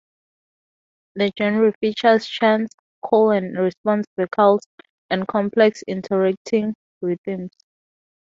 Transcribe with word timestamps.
The 1.13 1.31
genre 1.37 1.71
features 1.79 2.25
chants, 2.25 2.75
call-and-response 3.05 4.07
vocals, 4.17 4.63
and 5.11 5.27
complex, 5.27 5.83
interacting 5.85 6.73
rhythms. 7.01 7.51